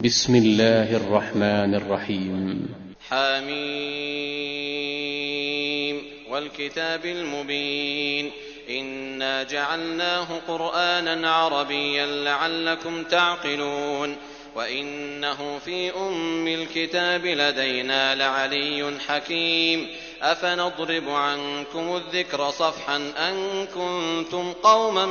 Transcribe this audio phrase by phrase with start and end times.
[0.00, 2.66] بسم الله الرحمن الرحيم
[3.10, 8.30] حميم والكتاب المبين
[8.70, 14.16] إنا جعلناه قرآنا عربيا لعلكم تعقلون
[14.56, 19.86] وإنه في أم الكتاب لدينا لعلي حكيم
[20.22, 25.06] أفنضرب عنكم الذكر صفحا أن كنتم قوما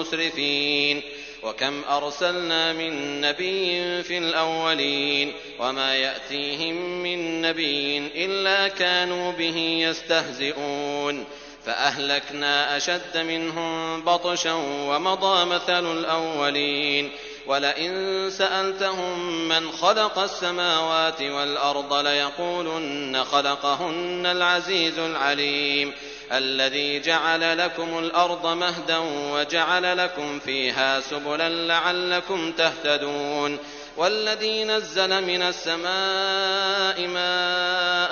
[0.00, 1.02] مسرفين
[1.42, 3.68] وكم أرسلنا من نبي
[4.02, 11.24] في الأولين وما يأتيهم من نبي إلا كانوا به يستهزئون
[11.66, 14.52] فأهلكنا أشد منهم بطشا
[14.88, 17.10] ومضى مثل الأولين
[17.46, 25.92] ولئن سألتهم من خلق السماوات والأرض ليقولن خلقهن العزيز العليم
[26.32, 28.98] الذي جعل لكم الأرض مهدا
[29.32, 33.58] وجعل لكم فيها سبلا لعلكم تهتدون
[33.96, 38.10] والذي نزل من السماء ماء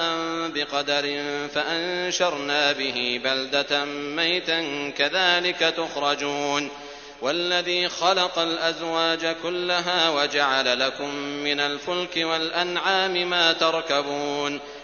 [0.54, 1.22] بقدر
[1.54, 6.68] فأنشرنا به بلدة ميتا كذلك تخرجون
[7.22, 14.60] والذي خلق الأزواج كلها وجعل لكم من الفلك والأنعام ما تركبون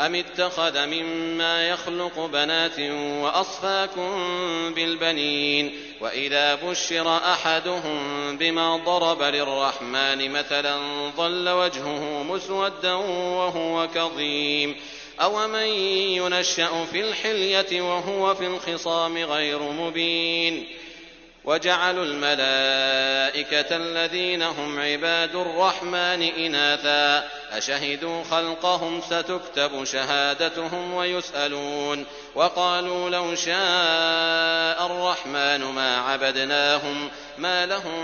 [0.00, 2.78] أم اتخذ مما يخلق بنات
[3.22, 4.10] وأصفاكم
[4.74, 7.98] بالبنين وإذا بشر أحدهم
[8.36, 10.76] بما ضرب للرحمن مثلا
[11.16, 14.76] ظل وجهه مسودا وهو كظيم
[15.22, 15.66] أومن
[16.18, 20.66] ينشأ في الحلية وهو في الخصام غير مبين
[21.44, 34.86] وجعلوا الملائكة الذين هم عباد الرحمن إناثا أشهدوا خلقهم ستكتب شهادتهم ويسألون وقالوا لو شاء
[34.86, 38.02] الرحمن ما عبدناهم ما لهم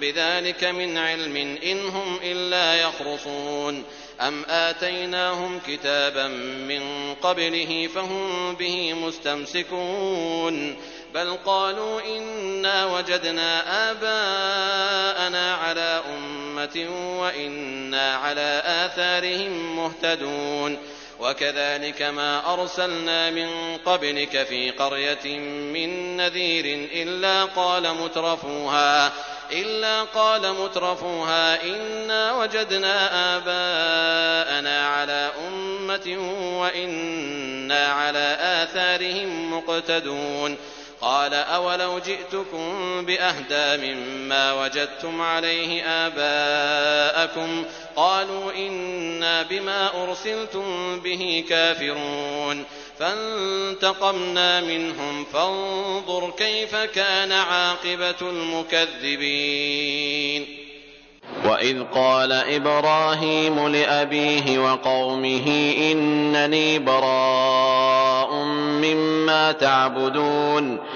[0.00, 3.84] بذلك من علم إن هم إلا يخرصون
[4.20, 6.28] أم آتيناهم كتابا
[6.68, 10.76] من قبله فهم به مستمسكون
[11.14, 16.86] بل قالوا إنا وجدنا آباءنا على أمة
[17.20, 20.78] وإنا على آثَارِهِم مُّهْتَدُونَ
[21.20, 25.38] وكذلك ما أرسلنا من قبلك في قرية
[25.72, 29.12] من نذير إلا قال مترفوها
[29.52, 32.96] إلا قال مترفوها إنا وجدنا
[33.36, 36.28] آباءنا على أمة
[36.60, 40.56] وإنا على آثارهم مقتدون
[41.06, 47.64] قال أولو جئتكم بأهدى مما وجدتم عليه آباءكم
[47.96, 52.64] قالوا إنا بما أرسلتم به كافرون
[52.98, 60.46] فانتقمنا منهم فانظر كيف كان عاقبة المكذبين
[61.44, 70.95] وإذ قال إبراهيم لأبيه وقومه إنني براء مما تعبدون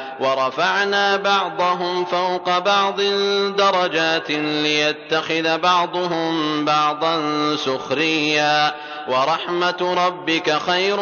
[0.21, 3.01] ورفعنا بعضهم فوق بعض
[3.57, 7.19] درجات ليتخذ بعضهم بعضا
[7.55, 8.75] سخريا
[9.07, 10.99] ورحمة ربك خير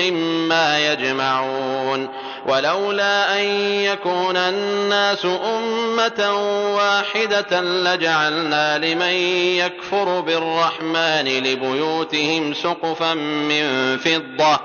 [0.00, 2.08] مما يجمعون
[2.46, 6.32] ولولا أن يكون الناس أمة
[6.76, 9.12] واحدة لجعلنا لمن
[9.56, 14.58] يكفر بالرحمن لبيوتهم سقفا من فضة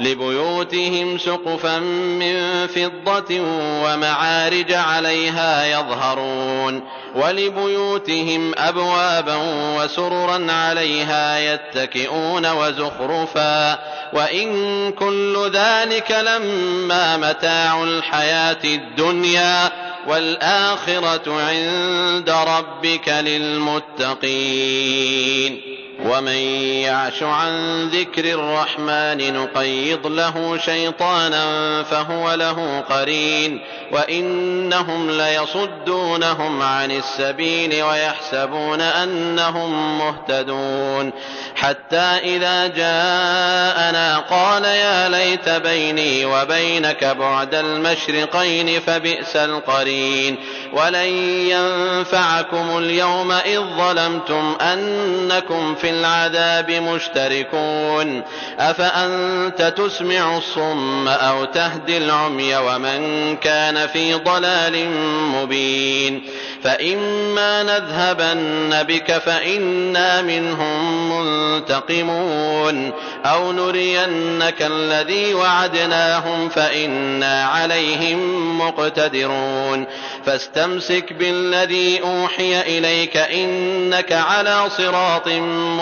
[0.00, 3.40] لبيوتهم سقفا من فضة
[3.84, 6.80] ومعارج عليها يظهرون
[7.14, 9.38] ولبيوتهم أبوابا
[9.78, 13.78] وسررا عليها يتكئون وزخرفا
[14.12, 14.50] وإن
[14.92, 19.70] كل ذلك لما متاع الحياة الدنيا
[20.08, 25.69] والآخرة عند ربك للمتقين
[26.04, 26.36] ومن
[26.82, 27.50] يعش عن
[27.88, 33.60] ذكر الرحمن نقيض له شيطانا فهو له قرين
[33.92, 41.12] وانهم ليصدونهم عن السبيل ويحسبون انهم مهتدون
[41.56, 50.36] حتى اذا جاءنا قال يا ليت بيني وبينك بعد المشرقين فبئس القرين
[50.72, 51.04] ولن
[51.50, 58.22] ينفعكم اليوم اذ ظلمتم انكم في العذاب مشتركون
[58.58, 64.88] أفأنت تسمع الصم أو تهدي العمي ومن كان في ضلال
[65.20, 66.30] مبين
[66.64, 72.92] فإما نذهبن بك فإنا منهم منتقمون
[73.24, 79.86] أو نرينك الذي وعدناهم فإنا عليهم مقتدرون
[80.26, 85.28] فاستمسك بالذي أوحي إليك إنك على صراط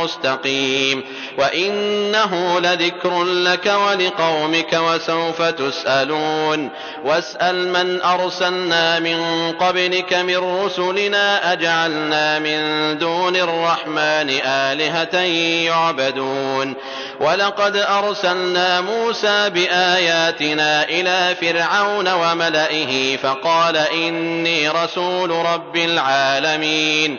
[0.05, 1.03] مستقيم
[1.39, 6.71] وإنه لذكر لك ولقومك وسوف تسألون
[7.05, 15.21] واسأل من أرسلنا من قبلك من رسلنا أجعلنا من دون الرحمن آلهة
[15.67, 16.75] يعبدون
[17.21, 27.19] ولقد أرسلنا موسى بآياتنا إلى فرعون وملئه فقال إني رسول رب العالمين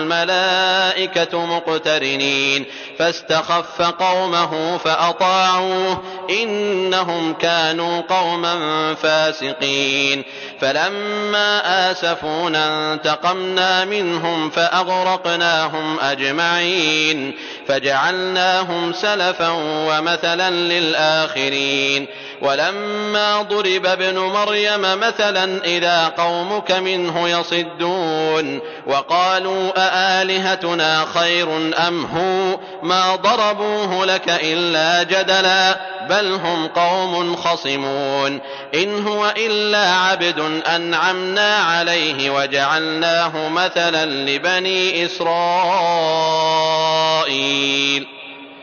[0.11, 2.65] والملائكة مقترنين
[2.99, 10.23] فاستخف قومه فأطاعوه إنهم كانوا قوما فاسقين
[10.61, 11.61] فلما
[11.91, 17.33] آسفونا انتقمنا منهم فأغرقناهم أجمعين
[17.67, 19.49] فجعلناهم سلفا
[19.87, 22.07] ومثلا للآخرين
[22.41, 31.47] ولما ضرب ابن مريم مثلا إذا قومك منه يصدون وقالوا أآلهتنا خير
[31.87, 38.39] أم هو ما ضربوه لك إلا جدلا بل هم قوم خصمون
[38.75, 46.90] إن هو إلا عبد أنعمنا عليه وجعلناه مثلا لبني إسرائيل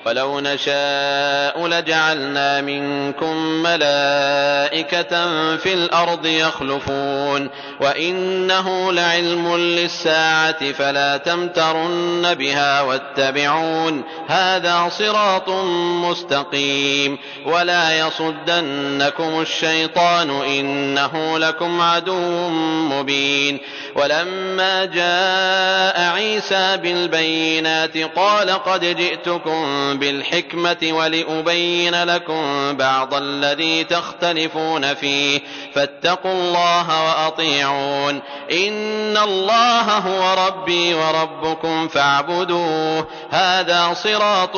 [0.09, 5.13] وَلَوْ نَشَاءُ لَجَعَلْنَا مِنكُم مَّلَائِكَةً
[5.57, 7.51] فِي الْأَرْضِ يَخْلُفُونَ
[7.81, 15.49] وَإِنَّهُ لَعِلْمٌ لِّلسَّاعَةِ فَلَا تَمْتَرُنَّ بِهَا وَاتَّبِعُونِ هَٰذَا صِرَاطٌ
[16.09, 22.29] مُّسْتَقِيمٌ وَلَا يَصُدَّنَّكُمُ الشَّيْطَانُ ۖ إِنَّهُ لَكُمْ عَدُوٌّ
[22.91, 23.59] مُّبِينٌ
[23.97, 32.43] وَلَمَّا جَاءَ عِيسَىٰ بِالْبَيِّنَاتِ قَالَ قَدْ جِئْتُكُم بالحكمة ولأبين لكم
[32.77, 35.41] بعض الذي تختلفون فيه
[35.75, 38.21] فاتقوا الله وأطيعون
[38.53, 44.57] إن الله هو ربي وربكم فاعبدوه هذا صراط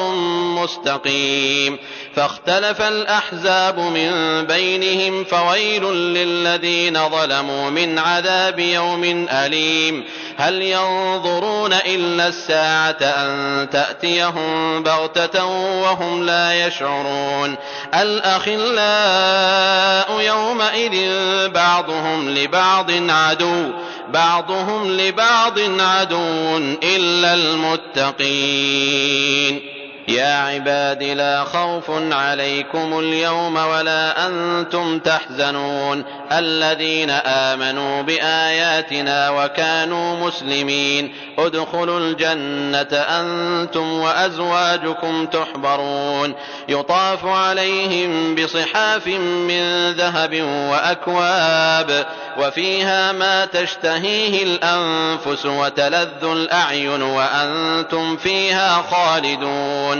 [0.60, 1.78] مستقيم
[2.16, 10.04] فاختلف الأحزاب من بينهم فويل للذين ظلموا من عذاب يوم أليم
[10.36, 17.56] هل ينظرون إلا الساعة أن تأتيهم بغتة غَدَوَةً وَهُمْ لَا يَشْعُرُونَ
[18.00, 21.08] الْأَخِلَّاءُ يَوْمَئِذٍ
[21.48, 23.70] بَعْضُهُمْ لِبَعْضٍ عَدُوٌّ
[24.08, 29.79] بَعْضُهُمْ لِبَعْضٍ عَدُوٌّ إِلَّا الْمُتَّقِينَ
[30.10, 42.00] يا عباد لا خوف عليكم اليوم ولا أنتم تحزنون الذين آمنوا بآياتنا وكانوا مسلمين ادخلوا
[42.00, 46.34] الجنة أنتم وأزواجكم تحبرون
[46.68, 50.40] يطاف عليهم بصحاف من ذهب
[50.70, 52.06] وأكواب
[52.38, 59.99] وفيها ما تشتهيه الأنفس وتلذ الأعين وأنتم فيها خالدون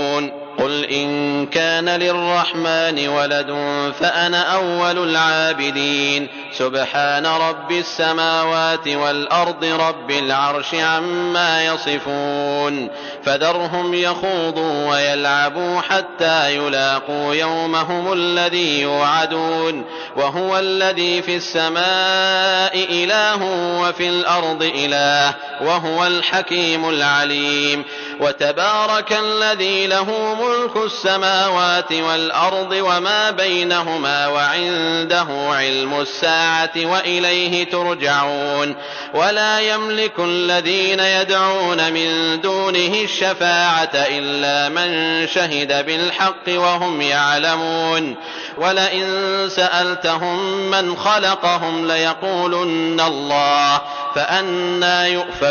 [0.71, 3.47] قل إن كان للرحمن ولد
[3.99, 12.87] فأنا أول العابدين سبحان رب السماوات والأرض رب العرش عما يصفون
[13.23, 19.85] فذرهم يخوضوا ويلعبوا حتى يلاقوا يومهم الذي يوعدون
[20.17, 23.43] وهو الذي في السماء إله
[23.81, 27.83] وفي الأرض إله وهو الحكيم العليم
[28.19, 38.75] وتبارك الذي له ملك السماوات والأرض وما بينهما وعنده علم الساعة وإليه ترجعون
[39.13, 44.91] ولا يملك الذين يدعون من دونه الشفاعة إلا من
[45.27, 48.15] شهد بالحق وهم يعلمون
[48.57, 49.07] ولئن
[49.49, 53.81] سألتهم من خلقهم ليقولن الله
[54.15, 55.50] فأنا يؤفكون